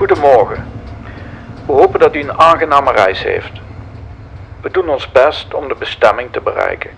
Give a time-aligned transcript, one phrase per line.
[0.00, 0.72] Goedemorgen.
[1.66, 3.60] We hopen dat u een aangename reis heeft.
[4.60, 6.90] We doen ons best om de bestemming te bereiken.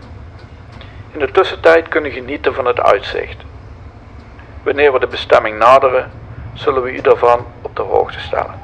[1.12, 3.36] In de tussentijd kunnen genieten van het uitzicht.
[4.62, 6.10] Wanneer we de bestemming naderen,
[6.52, 8.60] zullen we u daarvan op de hoogte stellen.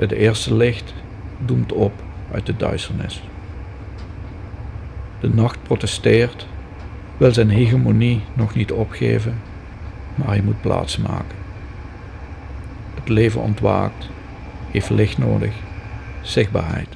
[0.00, 0.94] Het eerste licht
[1.38, 1.92] doemt op
[2.32, 3.22] uit de duisternis.
[5.20, 6.46] De nacht protesteert,
[7.16, 9.40] wil zijn hegemonie nog niet opgeven,
[10.14, 11.36] maar hij moet plaatsmaken.
[12.94, 14.08] Het leven ontwaakt,
[14.70, 15.54] heeft licht nodig,
[16.20, 16.89] zichtbaarheid.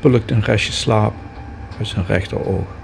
[0.00, 1.14] Pulkt een restje slaap
[1.78, 2.79] uit zijn rechteroog.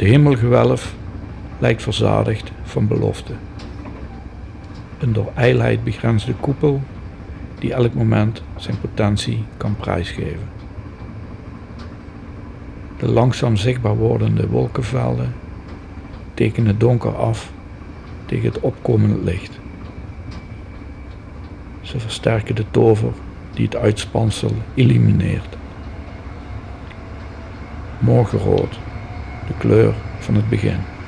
[0.00, 0.94] Het hemelgewelf
[1.58, 3.32] lijkt verzadigd van belofte.
[4.98, 6.82] Een door ijlheid begrensde koepel
[7.58, 10.48] die elk moment zijn potentie kan prijsgeven.
[12.98, 15.34] De langzaam zichtbaar wordende wolkenvelden
[16.34, 17.52] tekenen donker af
[18.26, 19.58] tegen het opkomende licht.
[21.80, 23.12] Ze versterken de tover
[23.54, 25.56] die het uitspansel illumineert.
[27.98, 28.78] Morgenrood
[29.50, 30.99] de kleur van het begin.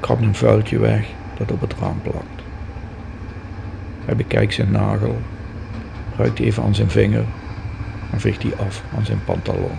[0.00, 1.06] Krabt een vuiltje weg
[1.38, 2.42] dat op het raam plakt.
[4.04, 5.18] Hij bekijkt zijn nagel,
[6.16, 7.24] ruikt even aan zijn vinger
[8.12, 9.78] en veegt die af aan zijn pantalon.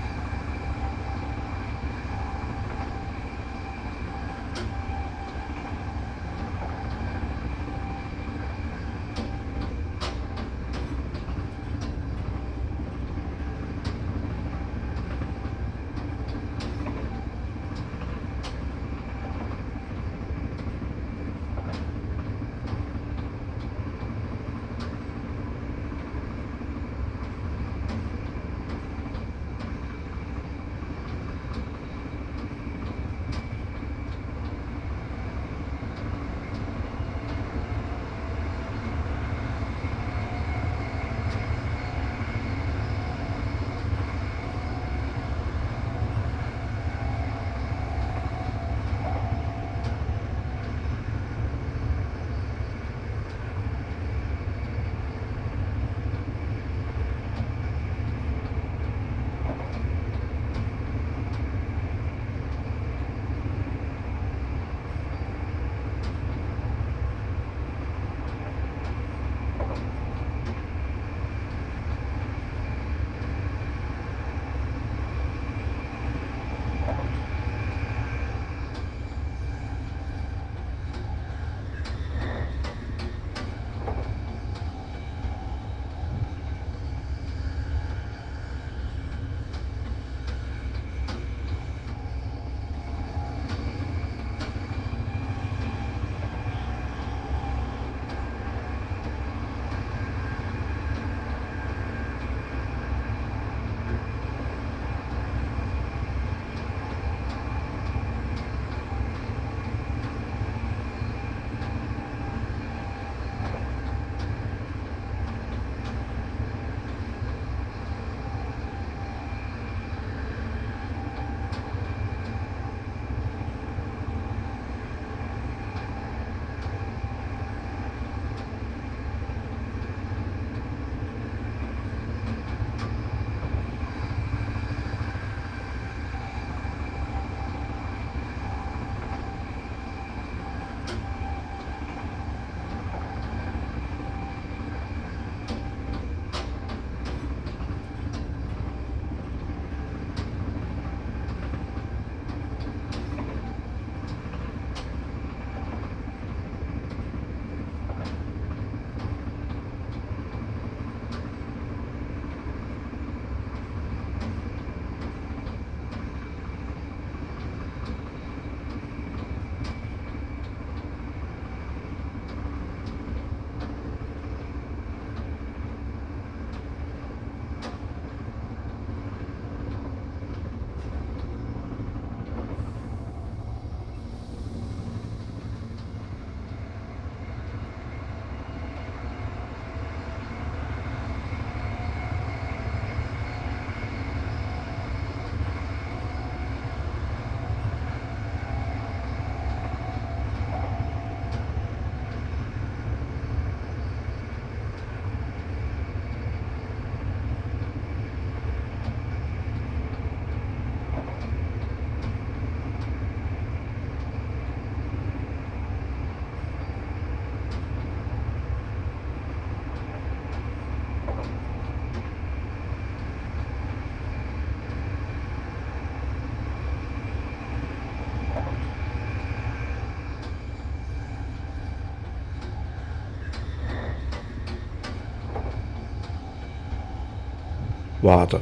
[238.01, 238.39] Water.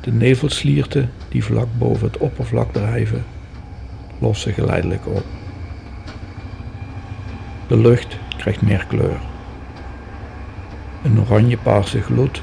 [0.00, 3.24] De nevelslierten die vlak boven het oppervlak drijven,
[4.18, 5.24] lossen geleidelijk op.
[7.66, 9.20] De lucht krijgt meer kleur.
[11.02, 12.42] Een oranje-paarse gloed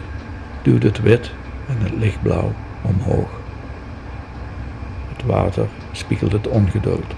[0.61, 1.31] duwt het wit
[1.67, 3.29] en het lichtblauw omhoog.
[5.15, 7.13] Het water spiegelt het ongeduld.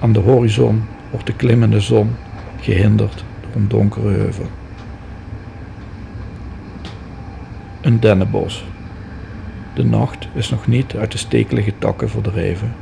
[0.00, 2.16] Aan de horizon wordt de klimmende zon
[2.60, 4.46] gehinderd door een donkere heuvel.
[7.86, 8.64] Een dennenbos.
[9.74, 12.74] De nacht is nog niet uit de stekelige takken verdreven.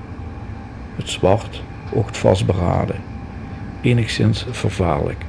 [0.96, 1.62] Het zwart
[1.92, 2.96] oogt vastberaden,
[3.80, 5.24] enigszins vervaarlijk.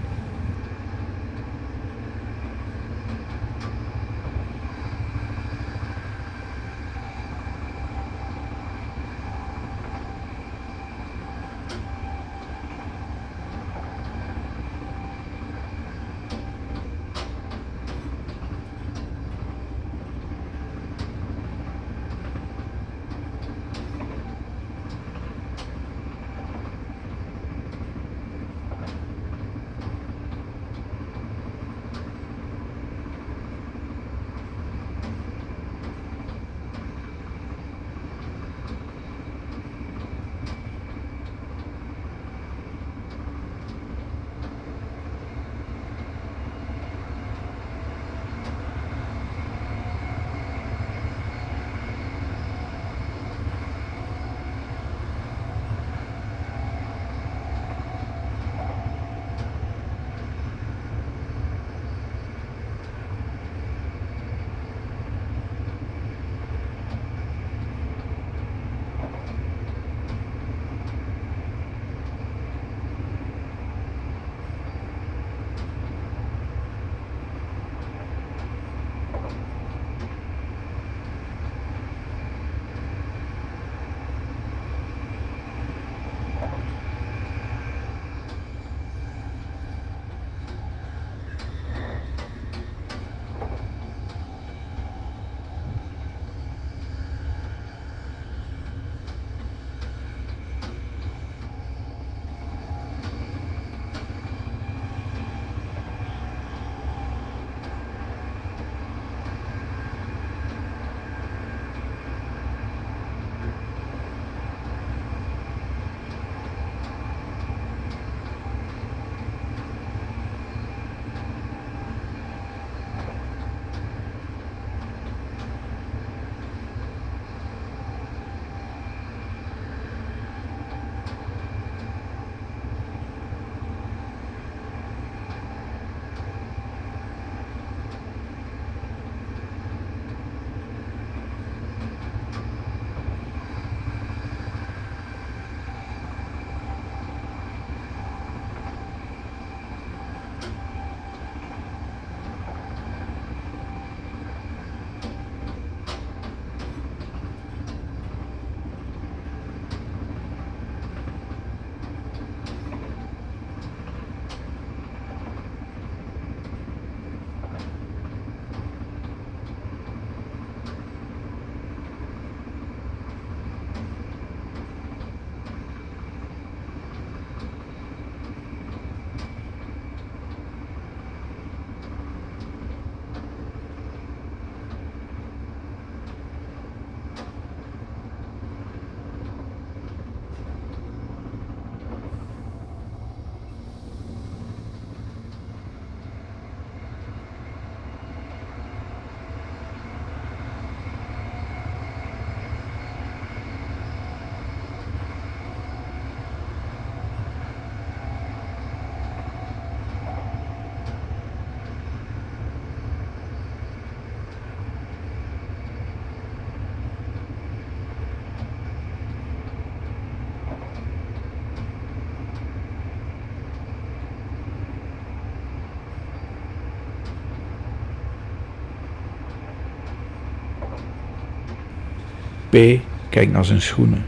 [232.55, 234.05] P kijkt naar zijn schoenen.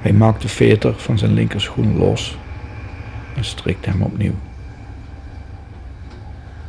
[0.00, 2.38] Hij maakt de veter van zijn linkerschoen los
[3.36, 4.34] en strikt hem opnieuw.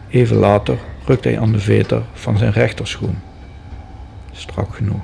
[0.09, 3.17] Even later rukt hij aan de veter van zijn rechterschoen.
[4.31, 5.01] Strak genoeg.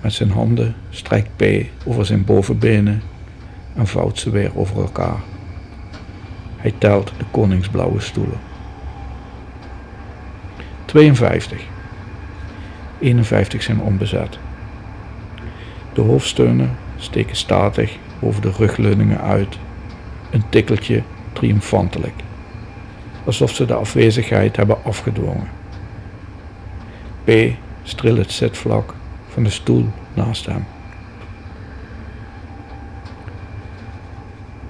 [0.00, 1.44] Met zijn handen strijkt P
[1.84, 3.02] over zijn bovenbenen
[3.74, 5.20] en vouwt ze weer over elkaar.
[6.56, 8.38] Hij telt de koningsblauwe stoelen.
[10.84, 11.74] 52.
[12.98, 14.38] 51 zijn onbezet.
[15.92, 19.58] De hoofdsteunen steken statig over de rugleuningen uit,
[20.30, 22.22] een tikkeltje triomfantelijk,
[23.24, 25.48] alsof ze de afwezigheid hebben afgedwongen.
[27.24, 27.30] P
[27.82, 28.94] stril het zitvlak
[29.28, 30.64] van de stoel naast hem.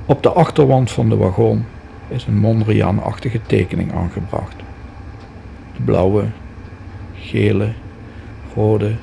[0.07, 1.65] Op de achterwand van de wagon
[2.09, 4.57] is een Mondriaan-achtige tekening aangebracht.
[5.77, 6.25] De blauwe,
[7.15, 7.73] gele,
[8.57, 8.95] rode,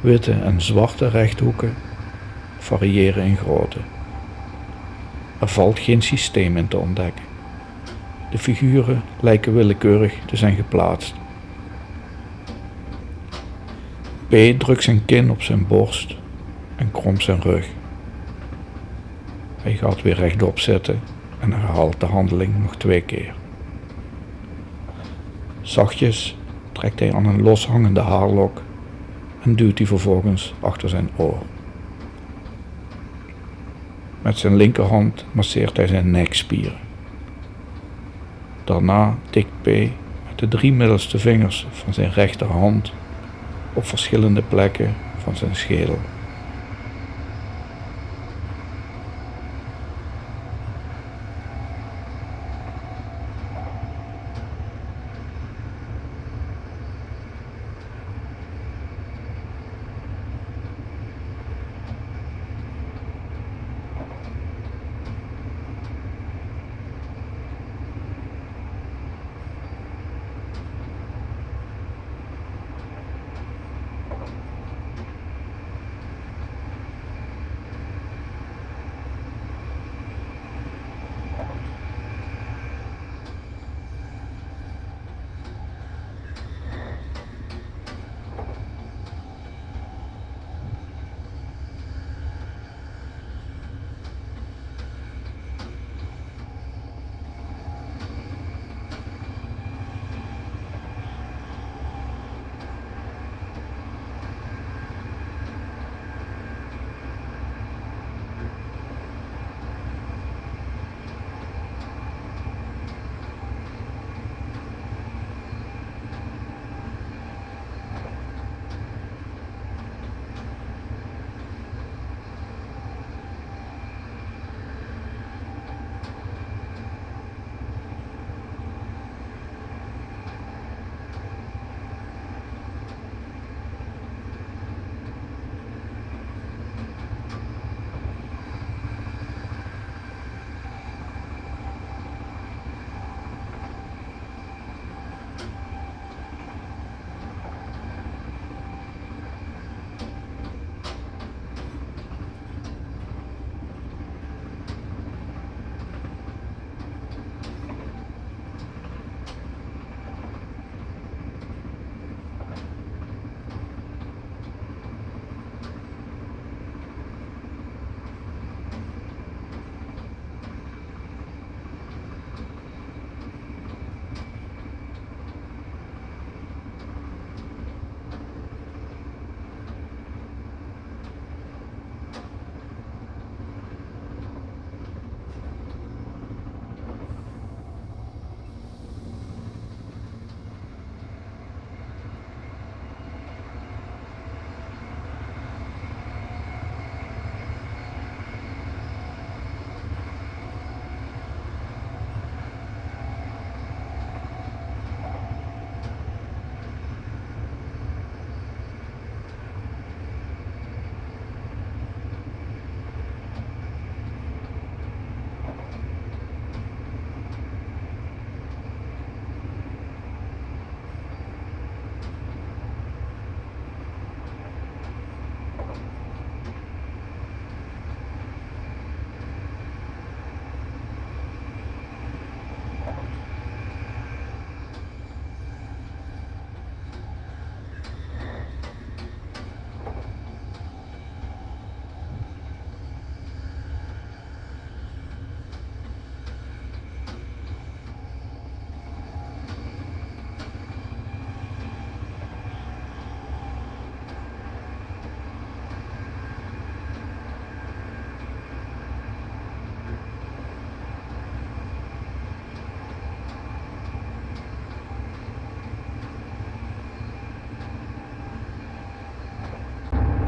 [0.00, 1.74] witte en zwarte rechthoeken
[2.58, 3.78] variëren in grootte.
[5.40, 7.24] Er valt geen systeem in te ontdekken.
[8.30, 11.14] De figuren lijken willekeurig te zijn geplaatst.
[14.28, 16.16] P drukt zijn kin op zijn borst
[16.76, 17.68] en kromt zijn rug.
[19.62, 21.00] Hij gaat weer rechtop zitten
[21.40, 23.34] en herhaalt de handeling nog twee keer.
[25.60, 26.36] Zachtjes
[26.72, 28.62] trekt hij aan een loshangende haarlok
[29.42, 31.42] en duwt die vervolgens achter zijn oor.
[34.22, 36.78] Met zijn linkerhand masseert hij zijn nekspieren.
[38.64, 39.66] Daarna tikt P
[40.28, 42.92] met de drie middelste vingers van zijn rechterhand
[43.72, 45.98] op verschillende plekken van zijn schedel.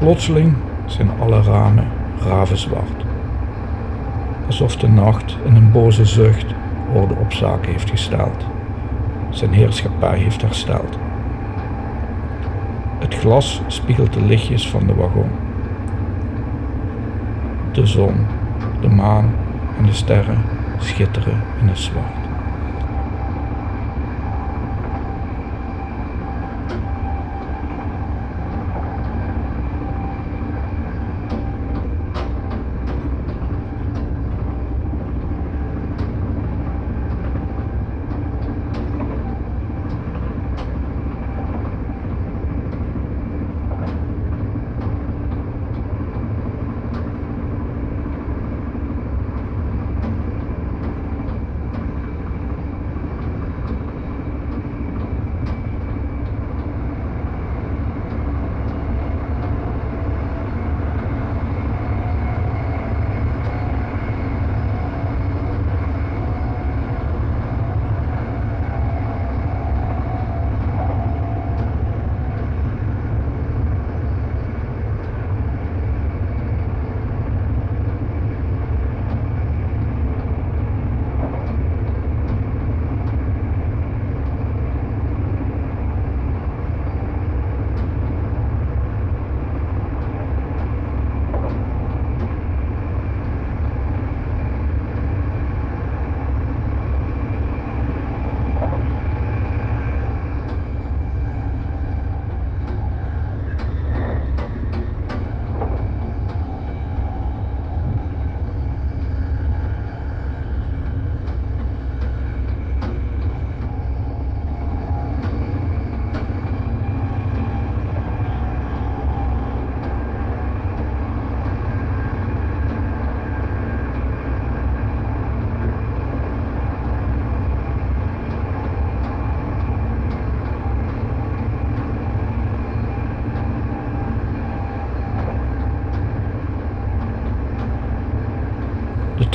[0.05, 0.53] Plotseling
[0.85, 1.87] zijn alle ramen
[2.19, 3.05] ravenzwart.
[4.45, 6.45] Alsof de nacht in een boze zucht
[6.93, 8.45] orde op zaken heeft gesteld.
[9.29, 10.97] Zijn heerschappij heeft hersteld.
[12.99, 15.29] Het glas spiegelt de lichtjes van de wagon.
[17.71, 18.15] De zon,
[18.81, 19.35] de maan
[19.77, 20.41] en de sterren
[20.77, 22.24] schitteren in het zwart.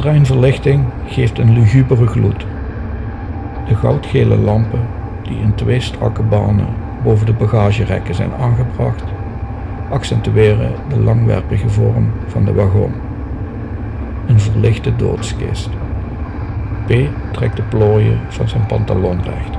[0.01, 2.47] Treinverlichting geeft een lugubere gloed.
[3.69, 4.81] De goudgele lampen,
[5.23, 6.67] die in twee strakke banen
[7.03, 9.05] boven de bagagerekken zijn aangebracht,
[9.91, 12.93] accentueren de langwerpige vorm van de wagon.
[14.27, 15.71] Een verlichte doodskist.
[16.87, 16.93] P
[17.33, 19.59] trekt de plooien van zijn pantalon recht.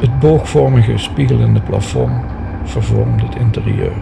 [0.00, 2.12] Het boogvormige spiegelende plafond
[2.64, 3.92] vervormt het interieur.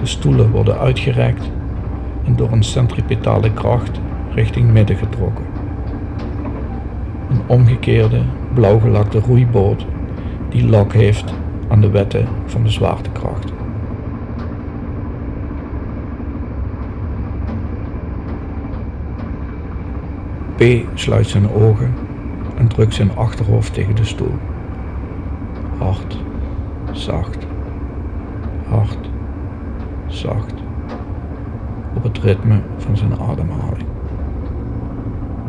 [0.00, 1.50] De stoelen worden uitgerekt
[2.24, 4.00] en door een centripetale kracht
[4.34, 5.44] richting midden getrokken.
[7.30, 8.20] Een omgekeerde,
[8.54, 9.86] blauwgelakte roeiboot
[10.48, 11.34] die lak heeft
[11.68, 13.52] aan de wetten van de zwaartekracht.
[20.56, 20.62] P
[20.94, 21.94] sluit zijn ogen
[22.56, 24.34] en drukt zijn achterhoofd tegen de stoel.
[25.78, 26.18] Hard,
[26.92, 27.46] zacht,
[28.68, 29.07] hard,
[30.18, 30.54] zacht,
[31.94, 33.86] op het ritme van zijn ademhaling.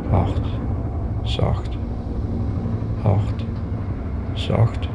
[0.10, 0.48] Hard,
[1.22, 1.78] zacht,
[3.02, 3.46] hard,
[4.34, 4.88] zacht.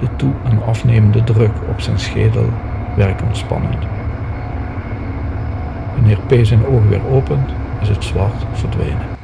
[0.00, 2.46] De toe- en afnemende druk op zijn schedel
[2.96, 3.86] werkt ontspannend.
[5.94, 9.19] Wanneer P zijn ogen weer opent, is het zwart verdwenen.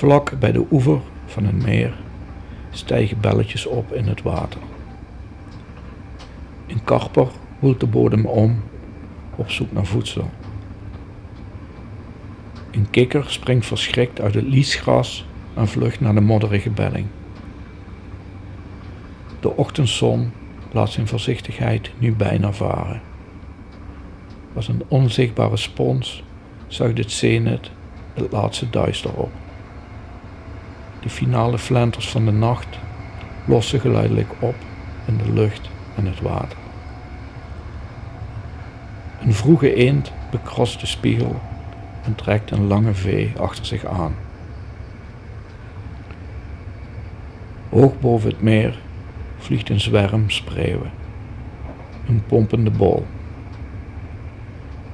[0.00, 1.94] Vlak bij de oever van een meer
[2.70, 4.60] stijgen belletjes op in het water.
[6.66, 7.28] Een karper
[7.58, 8.62] woelt de bodem om
[9.36, 10.30] op zoek naar voedsel.
[12.70, 17.06] Een kikker springt verschrikt uit het liesgras en vlucht naar de modderige belling.
[19.40, 20.32] De ochtendzon
[20.72, 23.00] laat zijn voorzichtigheid nu bijna varen.
[24.54, 26.22] Als een onzichtbare spons
[26.66, 27.70] zuigt het zeenet
[28.14, 29.30] het laatste duister op.
[31.00, 32.78] De finale flenters van de nacht
[33.44, 34.54] lossen geleidelijk op
[35.04, 36.58] in de lucht en het water.
[39.20, 41.40] Een vroege eend bekrost de spiegel
[42.02, 44.14] en trekt een lange vee achter zich aan.
[47.68, 48.78] Hoog boven het meer
[49.38, 50.90] vliegt een zwerm spreeuwen,
[52.08, 53.06] een pompende bol.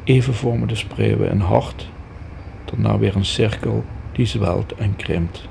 [0.05, 1.89] Even vormen de spreeuwen een hart,
[2.65, 5.49] daarna weer een cirkel die zwelt en krimpt.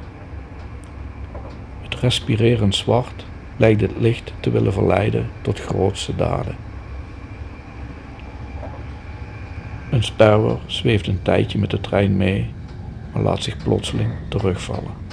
[2.05, 3.25] Respirerend zwart
[3.57, 6.55] lijkt het licht te willen verleiden tot grootste daden.
[9.91, 12.49] Een sperwer zweeft een tijdje met de trein mee,
[13.13, 15.04] maar laat zich plotseling terugvallen.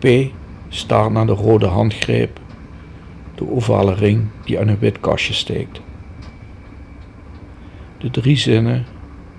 [0.00, 0.32] P
[0.68, 2.40] staart naar de rode handgreep,
[3.34, 5.80] de ovale ring die uit een wit kastje steekt.
[7.98, 8.86] De drie zinnen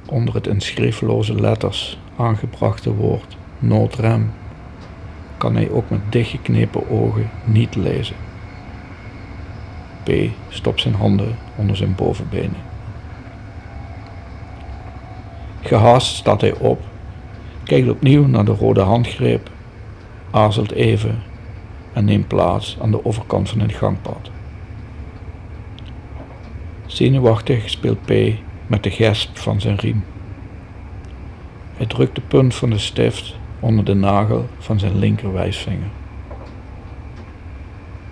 [0.05, 4.31] onder het in schriftloze letters aangebrachte woord noodrem
[5.37, 8.15] kan hij ook met dichtgeknepen ogen niet lezen.
[10.03, 10.11] P
[10.49, 12.69] stopt zijn handen onder zijn bovenbenen.
[15.61, 16.81] Gehaast staat hij op,
[17.63, 19.49] kijkt opnieuw naar de rode handgreep,
[20.31, 21.23] aarzelt even
[21.93, 24.29] en neemt plaats aan de overkant van het gangpad.
[26.85, 28.11] Zenuwachtig speelt P
[28.67, 30.03] met de gesp van zijn riem.
[31.77, 35.89] Hij drukt de punt van de stift onder de nagel van zijn linkerwijsvinger.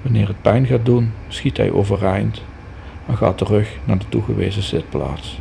[0.02, 2.42] Wanneer het pijn gaat doen, schiet hij overeind
[3.08, 5.40] en gaat terug naar de toegewezen zitplaats.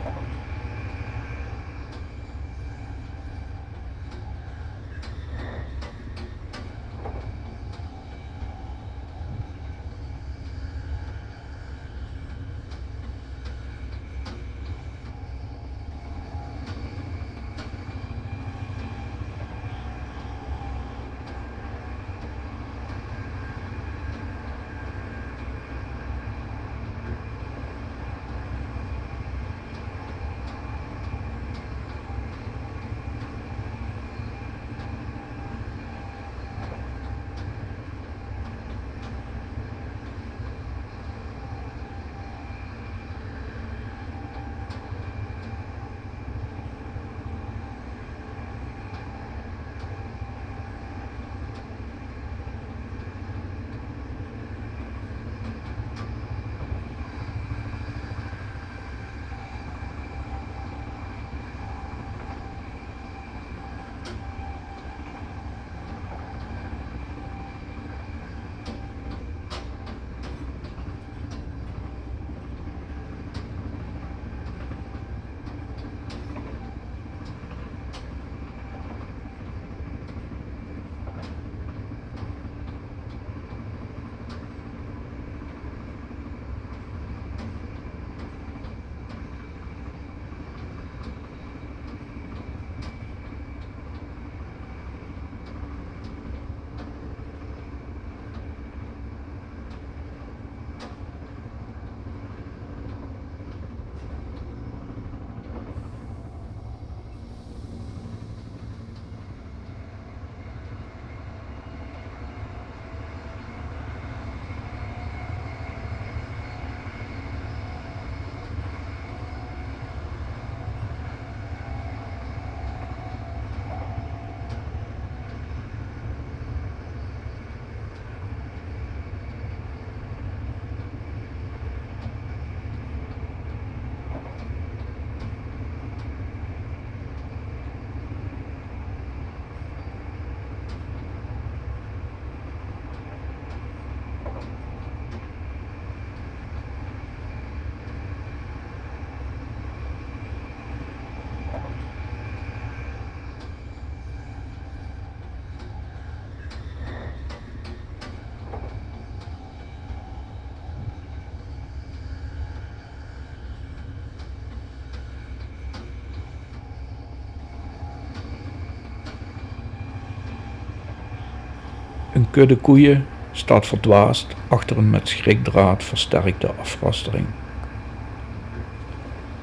[172.31, 177.27] Kudde koeien staat verdwaasd achter een met schrikdraad versterkte afrastering.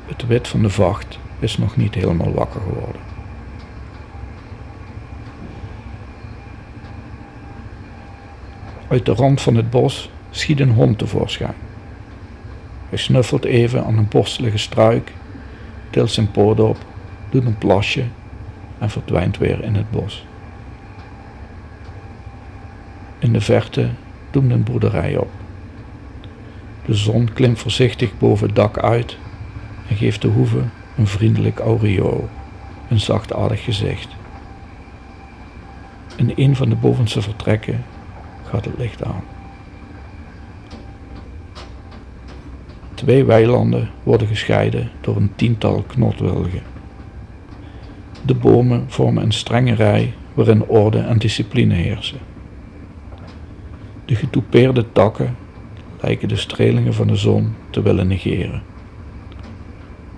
[0.06, 3.02] Het wit van de vacht is nog niet helemaal wakker geworden.
[8.88, 11.56] Uit de rand van het bos schiet een hond tevoorschijn.
[12.90, 15.12] Hij snuffelt even aan een borstelige struik,
[15.90, 16.78] tilt zijn poot op,
[17.30, 18.04] doet een plasje
[18.78, 20.26] en verdwijnt weer in het bos.
[23.20, 23.90] In de verte
[24.32, 25.32] doemt een boerderij op.
[26.86, 29.18] De zon klimt voorzichtig boven het dak uit
[29.90, 30.62] en geeft de hoeve
[30.98, 32.30] een vriendelijk aureool,
[32.90, 34.08] een zachtaardig gezicht.
[36.16, 37.84] In een van de bovenste vertrekken
[38.44, 39.24] gaat het licht aan.
[42.94, 46.62] Twee weilanden worden gescheiden door een tiental knotwilgen.
[48.22, 52.20] De bomen vormen een strenge rij waarin orde en discipline heersen.
[54.06, 55.38] De getoupeerde takken
[56.02, 58.64] lijken de strelingen van de zon te willen negeren.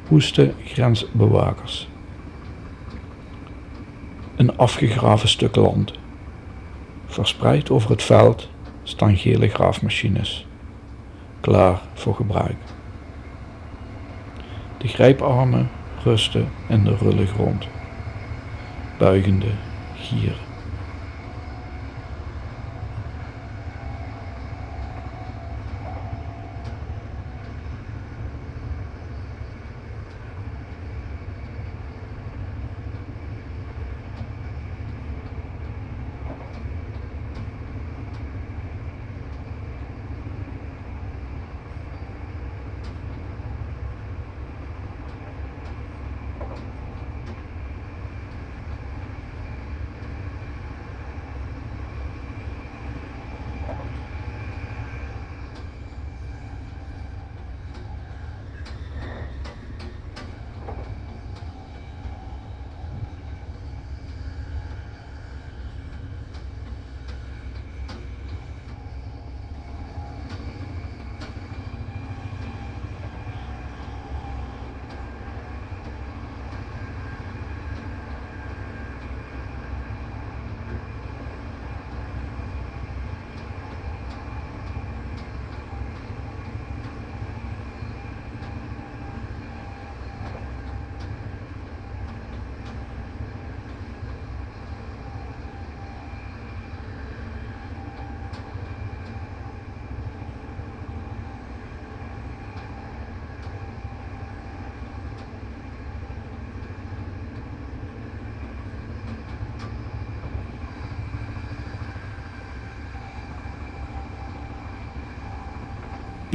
[0.08, 1.88] Woeste grensbewakers.
[4.36, 5.94] Een afgegraven stuk land.
[7.06, 8.50] Verspreid over het veld
[8.84, 10.48] staan gele graafmachines,
[11.40, 12.58] klaar voor gebruik.
[14.78, 15.70] De grijparmen
[16.04, 17.68] rusten in de rulle grond,
[18.98, 19.52] buigende
[19.96, 20.47] gieren.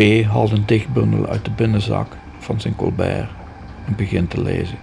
[0.02, 3.28] P haalt een dichtbundel uit de binnenzak van zijn colbert
[3.86, 4.78] en begint te lezen.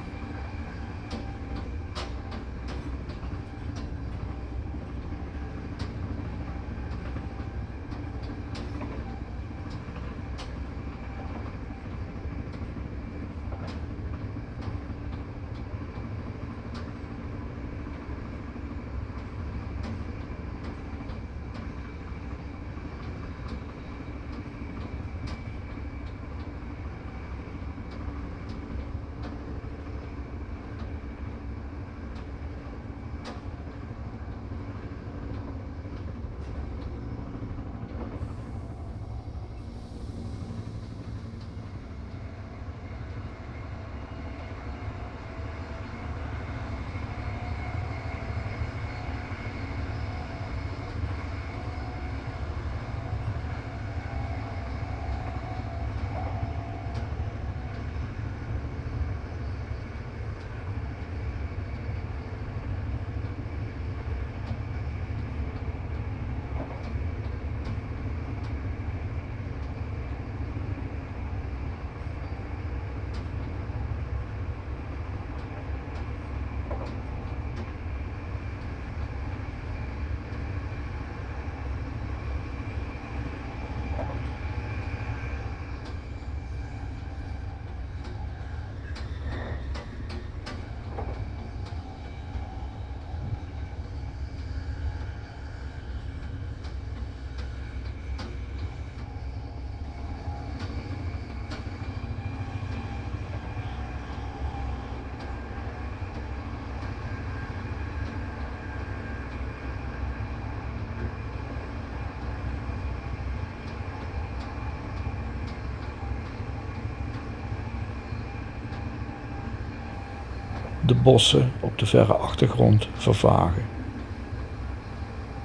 [120.89, 123.63] De bossen op de verre achtergrond vervagen.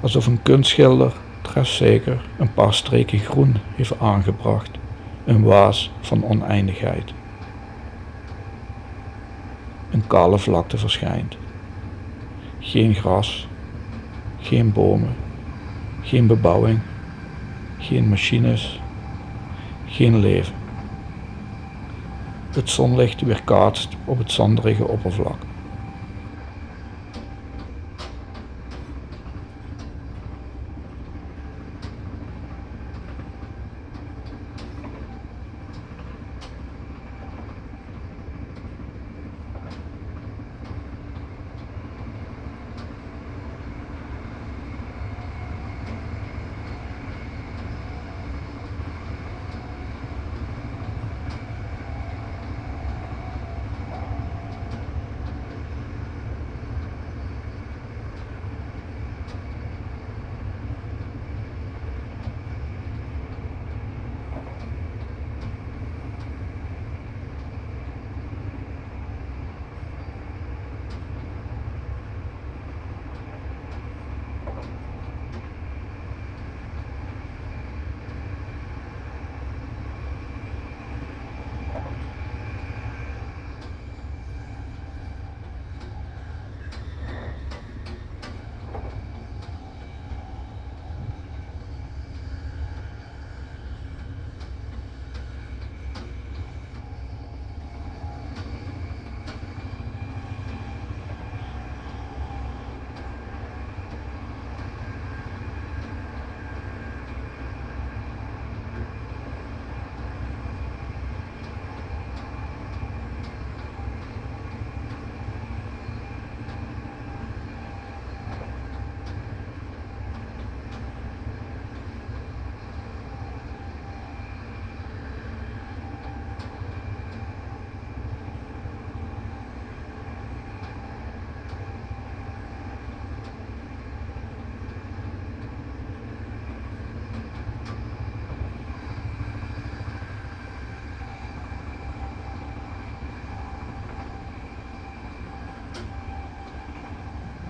[0.01, 4.71] Alsof een kunstschilder trefzeker een paar streken groen heeft aangebracht,
[5.25, 7.13] een waas van oneindigheid.
[9.91, 11.37] Een kale vlakte verschijnt.
[12.59, 13.49] Geen gras,
[14.41, 15.17] geen bomen,
[16.03, 16.81] geen bebouwing,
[17.79, 18.81] geen machines,
[19.87, 20.64] geen leven.
[22.55, 25.54] Het zonlicht weerkaatst op het zanderige oppervlak.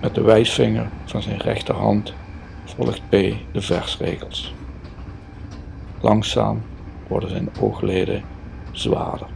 [0.05, 2.13] Met de wijsvinger van zijn rechterhand
[2.65, 3.11] volgt P
[3.51, 4.53] de versregels.
[6.01, 6.61] Langzaam
[7.07, 8.23] worden zijn oogleden
[8.71, 9.27] zwaarder.